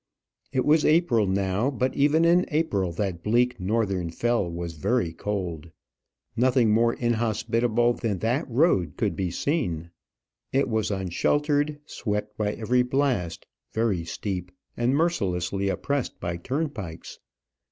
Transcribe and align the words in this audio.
It 0.51 0.65
was 0.65 0.83
April 0.83 1.27
now; 1.27 1.69
but 1.69 1.93
even 1.95 2.25
in 2.25 2.47
April 2.47 2.91
that 2.93 3.21
bleak 3.21 3.59
northern 3.59 4.09
fell 4.09 4.49
was 4.49 4.73
very 4.73 5.13
cold. 5.13 5.69
Nothing 6.35 6.71
more 6.71 6.95
inhospitable 6.95 7.93
than 7.93 8.17
that 8.17 8.49
road 8.49 8.97
could 8.97 9.15
be 9.15 9.29
seen. 9.29 9.91
It 10.51 10.67
was 10.67 10.89
unsheltered, 10.89 11.81
swept 11.85 12.35
by 12.35 12.53
every 12.53 12.81
blast, 12.81 13.45
very 13.73 14.03
steep, 14.03 14.51
and 14.75 14.95
mercilessly 14.95 15.69
oppressed 15.69 16.19
by 16.19 16.37
turnpikes. 16.37 17.19